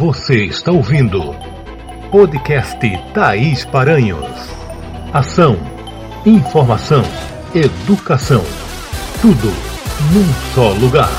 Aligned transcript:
Você 0.00 0.46
está 0.46 0.72
ouvindo 0.72 1.20
podcast 2.10 2.80
Thaís 3.12 3.66
Paranhos. 3.66 4.24
Ação, 5.12 5.56
informação, 6.24 7.02
educação. 7.54 8.40
Tudo 9.20 9.48
num 10.10 10.32
só 10.54 10.72
lugar. 10.80 11.10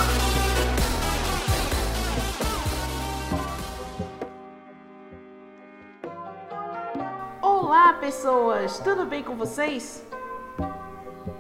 Olá, 7.40 7.94
pessoas! 8.00 8.80
Tudo 8.80 9.06
bem 9.06 9.24
com 9.24 9.36
vocês? 9.36 10.04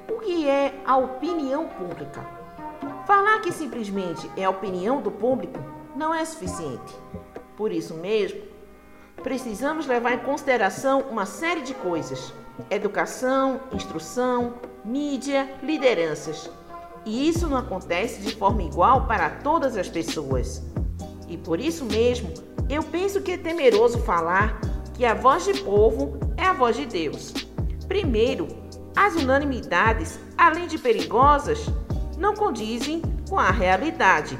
O 0.08 0.20
que 0.20 0.48
é 0.48 0.80
a 0.86 0.96
opinião 0.96 1.68
pública? 1.70 2.22
Falar 3.08 3.40
que 3.40 3.52
simplesmente 3.52 4.30
é 4.38 4.44
a 4.44 4.52
opinião 4.52 5.02
do 5.02 5.10
público 5.10 5.60
não 5.96 6.14
é 6.14 6.24
suficiente. 6.24 6.96
Por 7.62 7.72
isso 7.72 7.94
mesmo, 7.94 8.42
precisamos 9.22 9.86
levar 9.86 10.14
em 10.14 10.18
consideração 10.18 11.02
uma 11.02 11.28
série 11.28 11.62
de 11.62 11.76
coisas: 11.76 12.34
educação, 12.72 13.60
instrução, 13.72 14.56
mídia, 14.84 15.48
lideranças. 15.62 16.50
E 17.06 17.30
isso 17.30 17.48
não 17.48 17.58
acontece 17.58 18.20
de 18.20 18.36
forma 18.36 18.64
igual 18.64 19.06
para 19.06 19.30
todas 19.30 19.78
as 19.78 19.88
pessoas. 19.88 20.64
E 21.30 21.38
por 21.38 21.60
isso 21.60 21.86
mesmo, 21.86 22.34
eu 22.68 22.82
penso 22.82 23.22
que 23.22 23.34
é 23.34 23.38
temeroso 23.38 24.00
falar 24.00 24.60
que 24.96 25.06
a 25.06 25.14
voz 25.14 25.46
de 25.46 25.54
povo 25.62 26.20
é 26.38 26.46
a 26.46 26.54
voz 26.54 26.76
de 26.76 26.88
Deus. 26.88 27.32
Primeiro, 27.88 28.48
as 28.96 29.14
unanimidades, 29.14 30.20
além 30.36 30.66
de 30.66 30.80
perigosas, 30.80 31.64
não 32.18 32.34
condizem 32.34 33.04
com 33.30 33.38
a 33.38 33.52
realidade. 33.52 34.36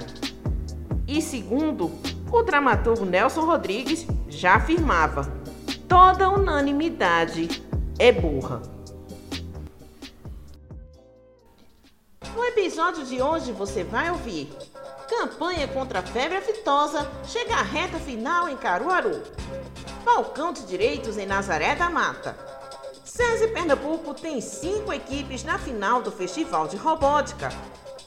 E 1.08 1.22
segundo, 1.22 1.92
o 2.32 2.42
dramaturgo 2.44 3.06
Nelson 3.06 3.46
Rodrigues 3.46 4.06
já 4.28 4.56
afirmava: 4.56 5.32
toda 5.88 6.30
unanimidade 6.30 7.64
é 8.00 8.12
burra. 8.12 8.62
No 12.36 12.46
episódio 12.46 13.06
de 13.06 13.22
hoje 13.22 13.52
você 13.52 13.84
vai 13.84 14.10
ouvir: 14.10 14.52
Campanha 15.10 15.68
contra 15.68 16.00
a 16.00 16.04
febre 16.04 16.38
aftosa 16.38 17.06
chega 17.26 17.56
à 17.56 17.62
reta 17.62 18.00
final 18.00 18.48
em 18.48 18.56
Caruaru. 18.56 19.22
Balcão 20.06 20.54
de 20.54 20.66
Direitos 20.66 21.18
em 21.18 21.26
Nazaré 21.26 21.76
da 21.76 21.90
Mata. 21.90 22.36
SESI 23.04 23.50
Pernambuco 23.50 24.14
tem 24.14 24.40
cinco 24.40 24.94
equipes 24.94 25.44
na 25.44 25.60
final 25.60 26.02
do 26.02 26.12
Festival 26.12 26.68
de 26.68 26.78
Robótica 26.78 27.50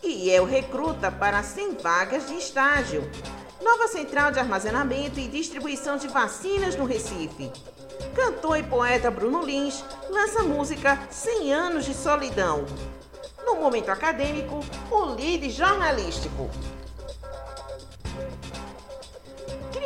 e 0.03 0.31
é 0.31 0.41
o 0.41 0.45
recruta 0.45 1.11
para 1.11 1.43
100 1.43 1.77
vagas 1.77 2.27
de 2.27 2.35
estágio. 2.35 3.03
Nova 3.65 3.89
central 3.89 4.31
de 4.31 4.39
armazenamento 4.39 5.19
e 5.19 5.27
distribuição 5.27 5.97
de 5.97 6.07
vacinas 6.07 6.77
no 6.77 6.85
Recife. 6.85 7.51
Cantor 8.15 8.59
e 8.59 8.63
poeta 8.63 9.11
Bruno 9.11 9.43
Lins 9.43 9.83
lança 10.11 10.43
música 10.43 11.01
100 11.11 11.55
anos 11.55 11.87
de 11.87 11.95
solidão. 11.95 12.67
No 13.43 13.57
momento 13.57 13.89
acadêmico, 13.89 14.61
o 14.91 15.15
líder 15.15 15.49
jornalístico. 15.49 16.51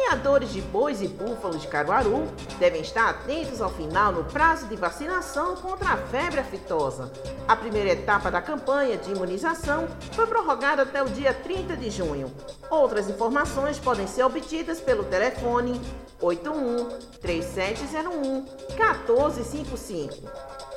Criadores 0.09 0.55
de 0.55 0.63
bois 0.63 1.03
e 1.03 1.07
búfalos 1.07 1.61
de 1.61 1.69
Caruaru 1.69 2.27
devem 2.59 2.81
estar 2.81 3.11
atentos 3.11 3.61
ao 3.61 3.69
final 3.69 4.11
no 4.11 4.25
prazo 4.25 4.67
de 4.67 4.75
vacinação 4.75 5.55
contra 5.57 5.91
a 5.91 5.99
febre 5.99 6.41
aftosa. 6.41 7.13
A 7.47 7.55
primeira 7.55 7.91
etapa 7.91 8.31
da 8.31 8.41
campanha 8.41 8.97
de 8.97 9.13
imunização 9.13 9.87
foi 10.13 10.27
prorrogada 10.27 10.81
até 10.81 11.03
o 11.03 11.11
dia 11.11 11.35
30 11.35 11.77
de 11.77 11.91
junho. 11.91 12.33
Outras 12.71 13.11
informações 13.11 13.79
podem 13.79 14.07
ser 14.07 14.23
obtidas 14.23 14.81
pelo 14.81 15.05
telefone 15.05 15.79
81 16.23 16.89
3701 17.21 18.47
1455. 18.79 20.68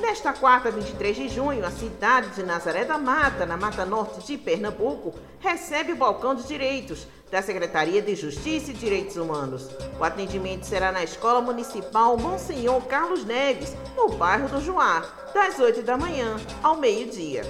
Nesta 0.00 0.32
quarta, 0.32 0.70
23 0.70 1.16
de 1.16 1.28
junho, 1.28 1.66
a 1.66 1.70
cidade 1.72 2.30
de 2.30 2.44
Nazaré 2.44 2.84
da 2.84 2.96
Mata, 2.96 3.44
na 3.44 3.56
Mata 3.56 3.84
Norte 3.84 4.24
de 4.24 4.38
Pernambuco, 4.38 5.12
recebe 5.40 5.92
o 5.92 5.96
balcão 5.96 6.36
de 6.36 6.44
direitos 6.44 7.06
da 7.30 7.42
Secretaria 7.42 8.00
de 8.00 8.14
Justiça 8.14 8.70
e 8.70 8.74
Direitos 8.74 9.16
Humanos. 9.16 9.68
O 9.98 10.04
atendimento 10.04 10.64
será 10.64 10.92
na 10.92 11.02
Escola 11.02 11.40
Municipal 11.40 12.16
Monsenhor 12.16 12.80
Carlos 12.82 13.24
Neves, 13.24 13.76
no 13.96 14.08
bairro 14.10 14.48
do 14.48 14.60
Joá, 14.60 15.04
das 15.34 15.58
8 15.58 15.82
da 15.82 15.96
manhã 15.96 16.36
ao 16.62 16.76
meio-dia. 16.76 17.42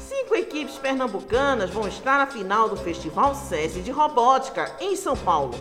Cinco 0.00 0.36
equipes 0.36 0.76
pernambucanas 0.76 1.70
vão 1.70 1.88
estar 1.88 2.18
na 2.18 2.26
final 2.28 2.68
do 2.68 2.76
Festival 2.76 3.34
SESI 3.34 3.82
de 3.82 3.90
Robótica, 3.90 4.70
em 4.80 4.94
São 4.94 5.16
Paulo. 5.16 5.58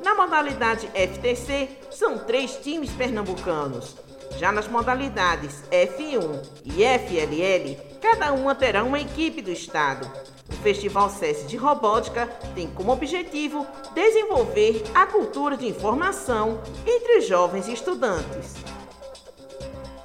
Na 0.00 0.14
modalidade 0.14 0.88
FTC, 0.88 1.68
são 1.90 2.18
três 2.18 2.56
times 2.56 2.90
pernambucanos. 2.92 3.96
Já 4.38 4.50
nas 4.50 4.68
modalidades 4.68 5.62
F1 5.70 6.42
e 6.64 6.82
FLL, 6.84 7.76
cada 8.00 8.32
uma 8.32 8.54
terá 8.54 8.82
uma 8.82 9.00
equipe 9.00 9.40
do 9.40 9.50
Estado. 9.50 10.10
O 10.48 10.52
Festival 10.62 11.08
SESI 11.08 11.46
de 11.46 11.56
Robótica 11.56 12.26
tem 12.54 12.68
como 12.68 12.92
objetivo 12.92 13.66
desenvolver 13.94 14.82
a 14.94 15.06
cultura 15.06 15.56
de 15.56 15.66
informação 15.66 16.60
entre 16.86 17.20
jovens 17.20 17.68
estudantes. 17.68 18.54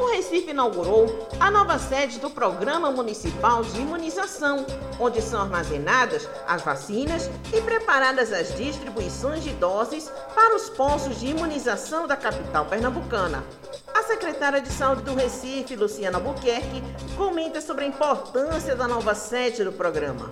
O 0.00 0.06
Recife 0.12 0.50
inaugurou 0.50 1.28
a 1.40 1.50
nova 1.50 1.76
sede 1.78 2.20
do 2.20 2.30
Programa 2.30 2.90
Municipal 2.90 3.64
de 3.64 3.80
Imunização, 3.80 4.64
onde 4.98 5.20
são 5.20 5.40
armazenadas 5.40 6.28
as 6.46 6.62
vacinas 6.62 7.28
e 7.52 7.60
preparadas 7.60 8.32
as 8.32 8.54
distribuições 8.56 9.42
de 9.42 9.50
doses 9.50 10.08
para 10.34 10.54
os 10.54 10.70
postos 10.70 11.18
de 11.18 11.26
imunização 11.26 12.06
da 12.06 12.16
capital 12.16 12.64
pernambucana. 12.66 13.44
A 13.92 14.02
secretária 14.04 14.60
de 14.60 14.72
Saúde 14.72 15.02
do 15.02 15.14
Recife, 15.14 15.74
Luciana 15.74 16.18
Albuquerque, 16.18 16.82
comenta 17.16 17.60
sobre 17.60 17.84
a 17.84 17.88
importância 17.88 18.76
da 18.76 18.86
nova 18.86 19.16
sede 19.16 19.64
do 19.64 19.72
programa. 19.72 20.30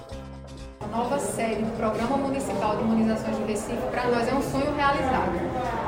Nova 0.90 1.18
sede 1.18 1.62
do 1.62 1.76
Programa 1.76 2.16
Municipal 2.16 2.76
de 2.76 2.82
Imunizações 2.82 3.36
do 3.36 3.46
Recife, 3.46 3.82
para 3.90 4.04
nós 4.06 4.28
é 4.28 4.34
um 4.34 4.42
sonho 4.42 4.74
realizado. 4.74 5.32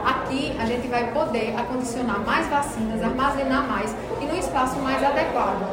Aqui 0.05 0.57
a 0.59 0.67
gente 0.67 0.89
vai 0.89 1.13
poder 1.13 1.55
acondicionar 1.57 2.21
mais 2.21 2.47
vacinas, 2.49 3.03
armazenar 3.03 3.67
mais 3.69 3.95
e 4.21 4.25
num 4.25 4.37
espaço 4.37 4.79
mais 4.81 5.03
adequado. 5.03 5.67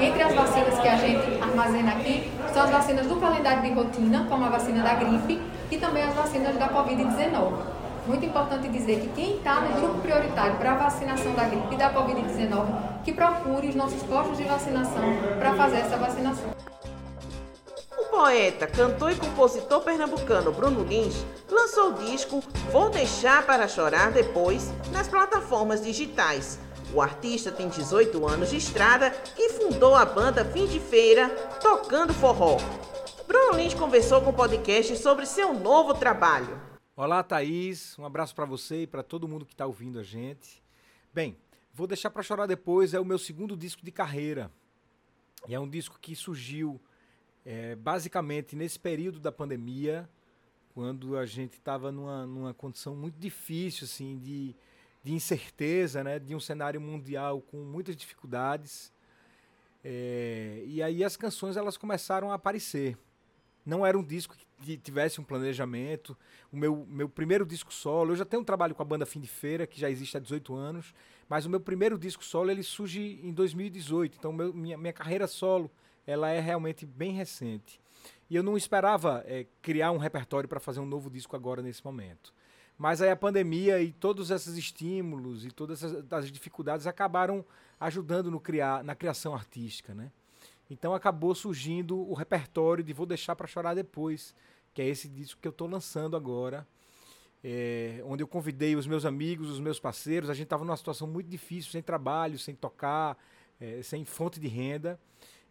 Entre 0.00 0.22
as 0.22 0.34
vacinas 0.34 0.78
que 0.78 0.88
a 0.88 0.96
gente 0.96 1.40
armazena 1.40 1.92
aqui 1.92 2.30
são 2.52 2.62
as 2.62 2.70
vacinas 2.70 3.06
do 3.06 3.16
calendário 3.16 3.62
de 3.62 3.72
rotina, 3.72 4.26
como 4.28 4.44
a 4.44 4.48
vacina 4.48 4.82
da 4.82 4.94
gripe 4.94 5.40
e 5.70 5.76
também 5.76 6.02
as 6.02 6.14
vacinas 6.14 6.56
da 6.56 6.68
Covid-19. 6.68 7.52
Muito 8.06 8.26
importante 8.26 8.68
dizer 8.68 9.00
que 9.00 9.08
quem 9.08 9.36
está 9.36 9.60
no 9.60 9.80
grupo 9.80 10.00
prioritário 10.00 10.56
para 10.56 10.72
a 10.72 10.76
vacinação 10.76 11.32
da 11.34 11.44
gripe 11.44 11.74
e 11.74 11.76
da 11.76 11.92
Covid-19, 11.92 12.66
que 13.04 13.12
procure 13.12 13.68
os 13.68 13.74
nossos 13.74 14.02
postos 14.02 14.36
de 14.36 14.44
vacinação 14.44 15.02
para 15.38 15.54
fazer 15.54 15.76
essa 15.76 15.96
vacinação 15.96 16.52
poeta, 18.12 18.66
cantor 18.66 19.12
e 19.12 19.16
compositor 19.16 19.80
pernambucano 19.80 20.52
Bruno 20.52 20.84
Lins 20.84 21.24
lançou 21.50 21.92
o 21.92 22.04
disco 22.04 22.40
Vou 22.70 22.90
Deixar 22.90 23.46
para 23.46 23.66
Chorar 23.66 24.12
Depois 24.12 24.70
nas 24.92 25.08
plataformas 25.08 25.82
digitais. 25.82 26.60
O 26.92 27.00
artista 27.00 27.50
tem 27.50 27.70
18 27.70 28.28
anos 28.28 28.50
de 28.50 28.58
estrada 28.58 29.10
e 29.38 29.54
fundou 29.54 29.94
a 29.94 30.04
banda 30.04 30.44
Fim 30.44 30.66
de 30.66 30.78
Feira, 30.78 31.30
tocando 31.62 32.12
forró. 32.12 32.58
Bruno 33.26 33.56
Lins 33.56 33.72
conversou 33.72 34.20
com 34.20 34.28
o 34.28 34.34
podcast 34.34 34.94
sobre 34.98 35.24
seu 35.24 35.54
novo 35.54 35.94
trabalho. 35.94 36.60
Olá, 36.94 37.22
Thaís. 37.22 37.98
Um 37.98 38.04
abraço 38.04 38.34
para 38.34 38.44
você 38.44 38.82
e 38.82 38.86
para 38.86 39.02
todo 39.02 39.26
mundo 39.26 39.46
que 39.46 39.54
está 39.54 39.64
ouvindo 39.64 39.98
a 39.98 40.02
gente. 40.02 40.62
Bem, 41.14 41.34
Vou 41.72 41.86
Deixar 41.86 42.10
para 42.10 42.22
Chorar 42.22 42.44
Depois 42.44 42.92
é 42.92 43.00
o 43.00 43.06
meu 43.06 43.18
segundo 43.18 43.56
disco 43.56 43.82
de 43.82 43.90
carreira. 43.90 44.52
E 45.48 45.54
é 45.54 45.58
um 45.58 45.68
disco 45.68 45.98
que 45.98 46.14
surgiu 46.14 46.78
é, 47.44 47.74
basicamente, 47.74 48.54
nesse 48.54 48.78
período 48.78 49.18
da 49.18 49.32
pandemia, 49.32 50.08
quando 50.74 51.16
a 51.16 51.26
gente 51.26 51.54
estava 51.54 51.90
numa, 51.90 52.26
numa 52.26 52.54
condição 52.54 52.94
muito 52.94 53.18
difícil, 53.18 53.84
assim, 53.84 54.18
de, 54.18 54.54
de 55.02 55.12
incerteza, 55.12 56.02
né, 56.04 56.18
de 56.18 56.34
um 56.34 56.40
cenário 56.40 56.80
mundial 56.80 57.40
com 57.40 57.58
muitas 57.58 57.96
dificuldades, 57.96 58.92
é, 59.84 60.62
e 60.66 60.82
aí 60.82 61.02
as 61.02 61.16
canções 61.16 61.56
elas 61.56 61.76
começaram 61.76 62.30
a 62.30 62.34
aparecer. 62.34 62.96
Não 63.66 63.84
era 63.84 63.98
um 63.98 64.02
disco 64.02 64.36
que 64.62 64.76
tivesse 64.76 65.20
um 65.20 65.24
planejamento. 65.24 66.16
O 66.52 66.56
meu, 66.56 66.86
meu 66.88 67.08
primeiro 67.08 67.44
disco 67.44 67.72
solo, 67.72 68.12
eu 68.12 68.16
já 68.16 68.24
tenho 68.24 68.42
um 68.42 68.44
trabalho 68.44 68.74
com 68.74 68.82
a 68.82 68.84
banda 68.84 69.06
Fim 69.06 69.20
de 69.20 69.28
Feira, 69.28 69.66
que 69.66 69.78
já 69.78 69.90
existe 69.90 70.16
há 70.16 70.20
18 70.20 70.54
anos, 70.54 70.94
mas 71.28 71.46
o 71.46 71.50
meu 71.50 71.60
primeiro 71.60 71.98
disco 71.98 72.24
solo 72.24 72.50
ele 72.50 72.62
surge 72.62 73.20
em 73.22 73.32
2018. 73.32 74.16
Então, 74.18 74.32
meu, 74.32 74.52
minha, 74.52 74.78
minha 74.78 74.92
carreira 74.92 75.26
solo 75.26 75.70
ela 76.06 76.30
é 76.30 76.40
realmente 76.40 76.84
bem 76.84 77.12
recente. 77.12 77.80
E 78.28 78.36
eu 78.36 78.42
não 78.42 78.56
esperava 78.56 79.22
é, 79.26 79.46
criar 79.60 79.92
um 79.92 79.98
repertório 79.98 80.48
para 80.48 80.58
fazer 80.58 80.80
um 80.80 80.86
novo 80.86 81.10
disco 81.10 81.36
agora 81.36 81.62
nesse 81.62 81.84
momento. 81.84 82.32
Mas 82.78 83.02
aí 83.02 83.10
a 83.10 83.16
pandemia 83.16 83.80
e 83.80 83.92
todos 83.92 84.30
esses 84.30 84.56
estímulos 84.56 85.44
e 85.44 85.50
todas 85.50 85.84
as 85.84 86.32
dificuldades 86.32 86.86
acabaram 86.86 87.44
ajudando 87.78 88.30
no 88.30 88.40
criar, 88.40 88.82
na 88.82 88.94
criação 88.94 89.34
artística, 89.34 89.94
né? 89.94 90.10
Então 90.70 90.94
acabou 90.94 91.34
surgindo 91.34 91.98
o 91.98 92.14
repertório 92.14 92.82
de 92.82 92.92
Vou 92.92 93.04
Deixar 93.04 93.36
para 93.36 93.46
Chorar 93.46 93.74
Depois, 93.74 94.34
que 94.72 94.80
é 94.80 94.88
esse 94.88 95.08
disco 95.08 95.40
que 95.40 95.46
eu 95.46 95.50
estou 95.50 95.68
lançando 95.68 96.16
agora, 96.16 96.66
é, 97.44 98.00
onde 98.06 98.22
eu 98.22 98.26
convidei 98.26 98.74
os 98.74 98.86
meus 98.86 99.04
amigos, 99.04 99.50
os 99.50 99.60
meus 99.60 99.78
parceiros. 99.78 100.30
A 100.30 100.34
gente 100.34 100.44
estava 100.44 100.64
numa 100.64 100.76
situação 100.76 101.06
muito 101.06 101.28
difícil, 101.28 101.70
sem 101.70 101.82
trabalho, 101.82 102.38
sem 102.38 102.54
tocar, 102.54 103.18
é, 103.60 103.82
sem 103.82 104.04
fonte 104.04 104.40
de 104.40 104.48
renda. 104.48 104.98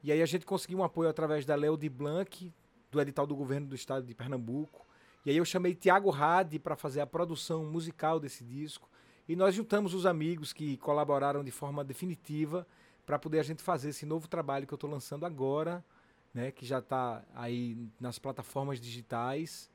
E 0.03 0.12
aí 0.12 0.21
a 0.21 0.25
gente 0.25 0.45
conseguiu 0.45 0.80
um 0.80 0.83
apoio 0.83 1.09
através 1.09 1.45
da 1.45 1.56
Léo 1.56 1.77
de 1.77 1.89
Blanc, 1.89 2.51
do 2.92 3.01
edital 3.01 3.27
do 3.27 3.36
governo 3.36 3.68
do 3.68 3.75
estado 3.75 4.06
de 4.06 4.15
Pernambuco. 4.15 4.86
E 5.25 5.30
aí 5.30 5.38
eu 5.38 5.45
chamei 5.45 5.75
Tiago 5.75 6.09
Rade 6.09 6.57
para 6.57 6.75
fazer 6.75 7.01
a 7.01 7.07
produção 7.07 7.65
musical 7.65 8.19
desse 8.19 8.44
disco. 8.44 8.89
E 9.27 9.36
nós 9.36 9.53
juntamos 9.53 9.94
os 9.94 10.06
amigos 10.06 10.51
que 10.51 10.77
colaboraram 10.77 11.44
de 11.44 11.51
forma 11.51 11.83
definitiva 11.83 12.68
para 13.06 13.19
poder 13.19 13.39
a 13.39 13.44
gente 13.44 13.62
fazer 13.62 13.89
esse 13.89 14.06
novo 14.06 14.27
trabalho 14.27 14.65
que 14.65 14.74
eu 14.74 14.77
estou 14.77 14.89
lançando 14.89 15.25
agora, 15.25 15.83
né, 16.33 16.51
que 16.51 16.65
já 16.65 16.80
está 16.80 17.24
aí 17.36 17.77
nas 18.00 18.18
plataformas 18.18 18.80
digitais 18.80 19.69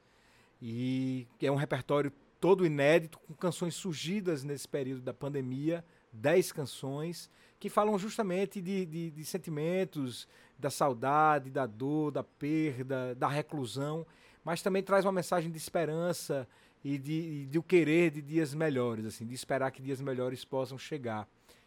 e 0.61 1.27
é 1.41 1.51
um 1.51 1.57
repertório 1.57 2.13
todo 2.41 2.65
inédito 2.65 3.19
com 3.19 3.35
canções 3.35 3.75
surgidas 3.75 4.43
nesse 4.43 4.67
período 4.67 5.03
da 5.03 5.13
pandemia, 5.13 5.85
10 6.13 6.53
canções 6.53 7.31
que 7.59 7.69
falam 7.69 7.99
justamente 7.99 8.61
de, 8.61 8.85
de, 8.87 9.11
de 9.11 9.25
sentimentos, 9.25 10.29
da 10.59 10.71
saudade, 10.71 11.51
da 11.51 11.67
dor, 11.67 12.11
da 12.11 12.23
perda, 12.23 13.15
da 13.15 13.29
reclusão, 13.29 14.07
mas 14.45 14.63
também 14.63 14.83
traz 14.83 15.05
uma 15.05 15.13
mensagem 15.13 15.51
de 15.51 15.59
esperança 15.59 16.47
e 16.85 16.99
de, 16.99 17.47
de 17.47 17.59
o 17.59 17.63
querer 17.63 18.11
de 18.11 18.23
dias 18.23 18.55
melhores, 18.55 19.05
assim, 19.07 19.27
de 19.27 19.35
esperar 19.35 19.71
que 19.71 19.83
dias 19.83 20.01
melhores 20.01 20.45
possam 20.45 20.79
chegar. 20.79 21.27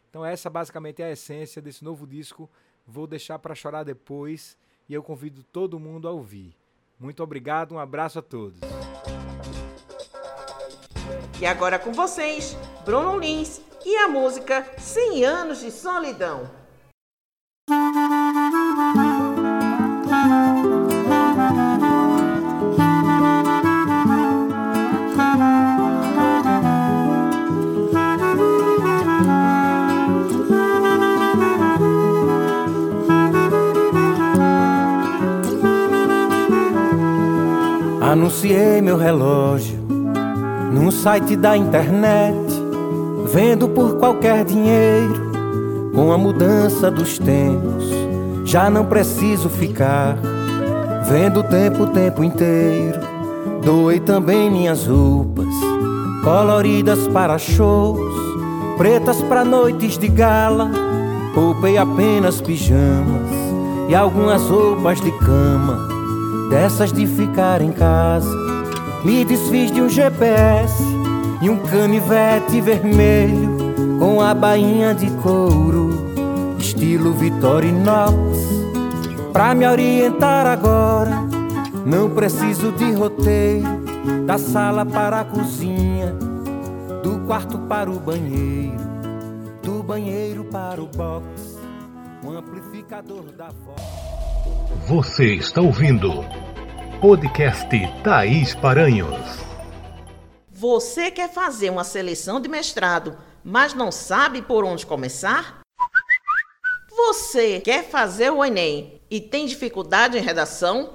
Então 0.10 0.26
essa 0.26 0.50
basicamente 0.50 1.02
é 1.02 1.06
a 1.06 1.12
essência 1.12 1.62
desse 1.62 1.84
novo 1.84 2.08
disco. 2.08 2.50
Vou 2.86 3.06
deixar 3.06 3.38
para 3.38 3.54
chorar 3.54 3.84
depois 3.84 4.58
e 4.88 4.94
eu 4.94 5.04
convido 5.04 5.44
todo 5.44 5.80
mundo 5.80 6.08
a 6.08 6.12
ouvir. 6.12 6.56
Muito 7.00 7.22
obrigado, 7.22 7.74
um 7.74 7.80
abraço 7.80 8.20
a 8.20 8.22
todos. 8.22 8.60
E 11.40 11.46
agora 11.46 11.78
com 11.80 11.94
vocês, 11.94 12.56
Bruno 12.84 13.18
Lins 13.18 13.62
e 13.86 13.96
a 13.98 14.08
música 14.08 14.66
100 14.78 15.26
anos 15.26 15.60
de 15.60 15.72
solidão. 15.72 16.50
Anunciei 38.02 38.82
meu 38.82 38.98
relógio 38.98 39.78
num 40.72 40.92
site 40.92 41.36
da 41.36 41.58
internet, 41.58 42.49
vendo 43.32 43.70
por 43.70 43.98
qualquer 43.98 44.44
dinheiro. 44.44 45.30
Com 45.94 46.12
a 46.12 46.18
mudança 46.18 46.90
dos 46.90 47.18
tempos, 47.18 47.86
já 48.46 48.70
não 48.70 48.86
preciso 48.86 49.50
ficar 49.50 50.18
vendo 51.08 51.42
o 51.42 51.44
tempo 51.44 51.84
o 51.84 51.88
tempo 51.88 52.24
inteiro. 52.24 53.00
Doei 53.64 54.00
também 54.00 54.50
minhas 54.50 54.88
roupas, 54.88 55.48
coloridas 56.24 57.08
para 57.10 57.38
shows, 57.38 58.00
pretas 58.78 59.22
para 59.24 59.44
noites 59.44 59.98
de 59.98 60.08
gala. 60.08 60.72
Poupei 61.34 61.78
apenas 61.78 62.42
pijamas 62.42 63.30
e 63.88 63.96
algumas 63.96 64.42
roupas 64.44 65.00
de 65.02 65.12
cama 65.12 65.88
dessas 66.50 66.92
de 66.92 67.06
ficar 67.06 67.62
em 67.62 67.72
casa. 67.72 68.30
Me 69.04 69.24
desfiz 69.24 69.72
de 69.72 69.82
um 69.82 69.90
GPS 69.90 70.99
e 71.42 71.50
um 71.50 71.58
canivete 71.60 72.60
vermelho 72.60 73.58
com 74.00 74.22
a 74.22 74.34
bainha 74.34 74.94
de 74.94 75.10
couro, 75.22 75.90
estilo 76.58 77.14
Vitorinox. 77.14 78.14
Pra 79.32 79.54
me 79.54 79.66
orientar 79.66 80.46
agora, 80.46 81.22
não 81.86 82.10
preciso 82.10 82.72
de 82.74 82.92
roteiro, 82.92 83.86
da 84.26 84.38
sala 84.38 84.86
para 84.86 85.22
a 85.22 85.26
cozinha, 85.26 86.14
do 87.04 87.20
quarto 87.26 87.58
para 87.60 87.90
o 87.90 88.00
banheiro, 88.00 88.80
do 89.64 89.84
banheiro 89.84 90.44
para 90.46 90.82
o 90.82 90.88
box, 90.88 91.58
um 92.24 92.38
amplificador 92.38 93.24
da 93.38 93.50
voz. 93.50 94.00
Você 94.88 95.36
está 95.36 95.62
ouvindo 95.62 96.26
podcast 97.00 97.70
Thaís 98.04 98.56
Paranhos. 98.56 99.49
Você 100.60 101.10
quer 101.10 101.32
fazer 101.32 101.70
uma 101.70 101.86
seleção 101.86 102.42
de 102.42 102.50
mestrado, 102.50 103.18
mas 103.42 103.74
não 103.74 103.94
sabe 103.94 104.42
por 104.42 104.66
onde 104.66 104.86
começar? 104.86 105.62
Você 106.90 107.62
quer 107.62 107.90
fazer 107.90 108.30
o 108.30 108.44
Enem 108.44 109.02
e 109.10 109.22
tem 109.22 109.46
dificuldade 109.46 110.18
em 110.18 110.22
redação? 110.22 110.94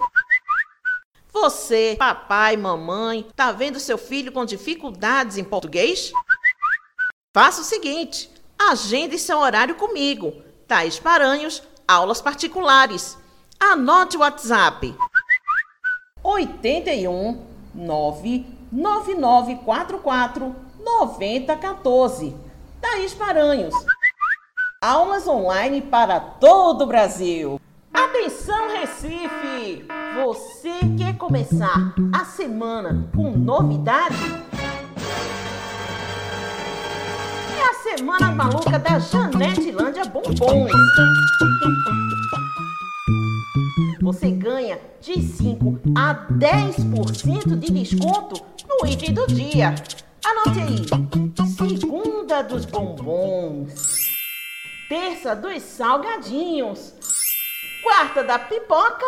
Você, 1.32 1.96
papai, 1.98 2.58
mamãe, 2.58 3.26
tá 3.34 3.52
vendo 3.52 3.80
seu 3.80 3.96
filho 3.96 4.30
com 4.30 4.44
dificuldades 4.44 5.38
em 5.38 5.44
português? 5.44 6.12
Faça 7.32 7.62
o 7.62 7.64
seguinte: 7.64 8.30
agende 8.58 9.18
seu 9.18 9.38
horário 9.38 9.76
comigo. 9.76 10.42
Thaís 10.68 10.98
Paranhos, 10.98 11.62
aulas 11.88 12.20
particulares. 12.20 13.16
Anote 13.58 14.18
o 14.18 14.20
WhatsApp. 14.20 14.94
81 16.22 17.54
99944 18.74 20.54
9014. 20.84 22.34
Thaís 22.80 23.14
Paranhos. 23.14 23.74
Aulas 24.82 25.28
online 25.28 25.80
para 25.80 26.18
todo 26.18 26.82
o 26.82 26.86
Brasil. 26.86 27.60
Atenção, 27.92 28.72
Recife! 28.72 29.86
Você 30.24 30.72
quer 30.98 31.16
começar 31.16 31.94
a 32.12 32.24
semana 32.24 33.08
com 33.14 33.30
novidade? 33.30 34.16
É 37.56 37.70
a 37.70 37.96
Semana 37.96 38.32
Maluca 38.32 38.78
da 38.78 38.98
Janete 38.98 39.70
Lândia 39.70 40.04
Bombons 40.04 40.72
você 44.04 44.30
ganha 44.30 44.78
de 45.00 45.22
5 45.22 45.80
a 45.96 46.14
10% 46.30 47.58
de 47.58 47.72
desconto 47.72 48.53
no 48.84 48.90
item 48.90 49.14
do 49.14 49.26
dia. 49.26 49.74
Anote 50.24 50.60
aí: 50.60 50.84
segunda 51.56 52.42
dos 52.42 52.66
bombons, 52.66 53.72
terça 54.88 55.34
dos 55.34 55.62
salgadinhos, 55.62 56.92
quarta 57.82 58.22
da 58.22 58.38
pipoca, 58.38 59.06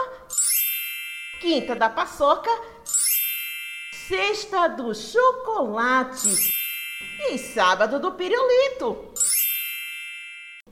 quinta 1.40 1.76
da 1.76 1.90
paçoca, 1.90 2.50
sexta 3.92 4.68
do 4.68 4.95
chocolate 4.95 6.50
e 7.30 7.38
sábado 7.38 8.00
do 8.00 8.12
pirulito. 8.12 9.12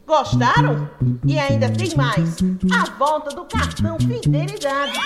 Gostaram? 0.07 0.91
E 1.27 1.39
ainda 1.39 1.71
tem 1.71 1.95
mais. 1.97 2.37
A 2.75 2.91
volta 2.99 3.35
do 3.35 3.45
cartão 3.47 3.99
Fidelidade. 3.99 4.99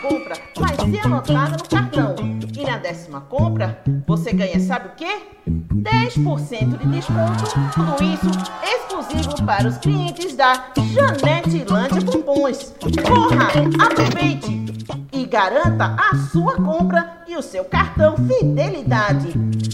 Compra 0.00 0.36
vai 0.56 0.76
ser 0.76 1.06
anotada 1.06 1.56
no 1.56 1.68
cartão. 1.68 2.14
E 2.56 2.64
na 2.64 2.78
décima 2.78 3.20
compra, 3.22 3.82
você 4.06 4.32
ganha 4.32 4.60
sabe 4.60 4.88
o 4.88 4.92
quê? 4.92 5.22
10% 5.48 6.78
de 6.78 6.86
desconto. 6.86 7.44
Tudo 7.74 8.04
isso 8.04 8.30
exclusivo 8.62 9.44
para 9.44 9.68
os 9.68 9.78
clientes 9.78 10.36
da 10.36 10.70
Janete 10.92 11.64
Lândia 11.68 12.00
Bombons. 12.00 12.74
Corra, 13.06 13.48
aproveite 13.84 14.66
e 15.12 15.26
garanta 15.26 15.96
a 15.98 16.16
sua 16.30 16.56
compra 16.56 17.22
e 17.26 17.36
o 17.36 17.42
seu 17.42 17.64
cartão 17.64 18.16
Fidelidade. 18.16 19.32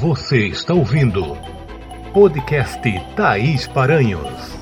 Você 0.00 0.48
está 0.48 0.74
ouvindo 0.74 1.22
podcast 2.12 2.82
Thaís 3.14 3.68
Paranhos. 3.68 4.58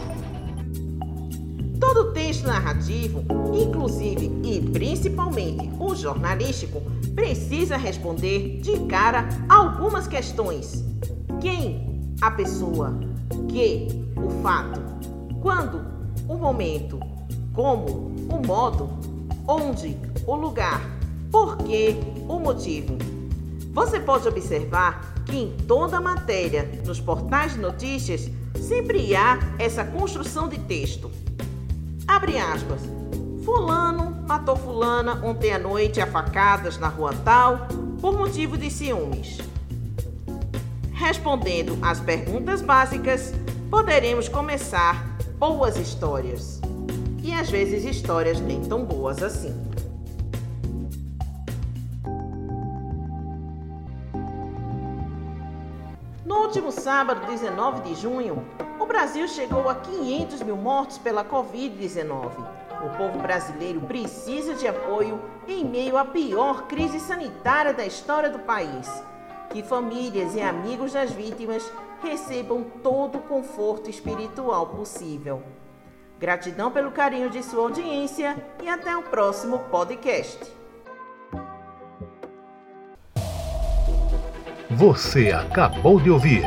Todo 1.80 2.12
texto 2.12 2.46
narrativo, 2.46 3.24
inclusive 3.54 4.30
e 4.44 4.60
principalmente 4.60 5.70
o 5.78 5.94
jornalístico, 5.94 6.82
precisa 7.14 7.78
responder 7.78 8.60
de 8.60 8.78
cara 8.86 9.26
algumas 9.48 10.06
questões: 10.06 10.84
quem 11.40 12.12
a 12.20 12.30
pessoa, 12.30 13.00
que 13.48 13.88
o 14.16 14.28
fato, 14.42 14.82
quando 15.40 15.80
o 16.28 16.36
momento, 16.36 17.00
como 17.54 18.12
o 18.30 18.46
modo, 18.46 18.90
onde, 19.48 19.96
o 20.26 20.36
lugar, 20.36 20.82
por 21.32 21.56
que, 21.56 21.96
o 22.28 22.38
motivo. 22.38 22.98
Você 23.72 23.98
pode 23.98 24.28
observar 24.28 25.14
que 25.24 25.36
em 25.38 25.56
toda 25.66 26.00
matéria, 26.00 26.70
nos 26.84 27.00
portais 27.00 27.54
de 27.54 27.60
notícias, 27.60 28.30
sempre 28.60 29.16
há 29.16 29.38
essa 29.58 29.84
construção 29.84 30.48
de 30.48 30.58
texto. 30.58 31.10
Abre 32.06 32.38
aspas. 32.38 32.82
Fulano 33.42 34.22
matou 34.28 34.56
fulana 34.56 35.24
ontem 35.24 35.52
à 35.52 35.58
noite 35.58 36.00
a 36.02 36.06
facadas 36.06 36.76
na 36.76 36.88
rua 36.88 37.14
tal 37.24 37.66
por 37.98 38.18
motivo 38.18 38.58
de 38.58 38.70
ciúmes. 38.70 39.38
Respondendo 40.92 41.78
às 41.80 42.00
perguntas 42.00 42.60
básicas, 42.60 43.32
poderemos 43.70 44.28
começar 44.28 45.16
boas 45.38 45.78
histórias 45.78 46.60
e 47.28 47.34
às 47.34 47.50
vezes 47.50 47.84
histórias 47.84 48.40
nem 48.40 48.62
tão 48.62 48.86
boas 48.86 49.22
assim. 49.22 49.54
No 56.24 56.36
último 56.36 56.72
sábado, 56.72 57.26
19 57.26 57.82
de 57.82 58.00
junho, 58.00 58.42
o 58.80 58.86
Brasil 58.86 59.28
chegou 59.28 59.68
a 59.68 59.74
500 59.74 60.40
mil 60.40 60.56
mortos 60.56 60.96
pela 60.96 61.22
Covid-19. 61.22 62.30
O 62.82 62.96
povo 62.96 63.18
brasileiro 63.18 63.82
precisa 63.82 64.54
de 64.54 64.66
apoio 64.66 65.20
em 65.46 65.66
meio 65.66 65.98
à 65.98 66.06
pior 66.06 66.66
crise 66.66 66.98
sanitária 66.98 67.74
da 67.74 67.84
história 67.84 68.30
do 68.30 68.38
país. 68.38 68.88
Que 69.50 69.62
famílias 69.62 70.34
e 70.34 70.40
amigos 70.40 70.94
das 70.94 71.10
vítimas 71.10 71.70
recebam 72.02 72.64
todo 72.82 73.18
o 73.18 73.22
conforto 73.22 73.90
espiritual 73.90 74.68
possível. 74.68 75.42
Gratidão 76.18 76.70
pelo 76.70 76.90
carinho 76.90 77.30
de 77.30 77.42
sua 77.42 77.62
audiência 77.62 78.36
e 78.62 78.68
até 78.68 78.96
o 78.96 79.02
próximo 79.02 79.60
podcast. 79.70 80.38
Você 84.70 85.30
acabou 85.30 86.00
de 86.00 86.10
ouvir 86.10 86.42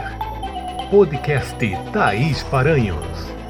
podcast 0.89 1.57
Thaís 1.93 2.43
Paranhos. 2.43 3.40